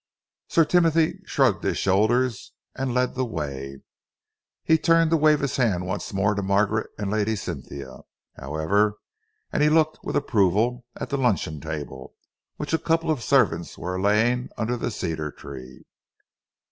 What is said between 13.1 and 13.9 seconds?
of servants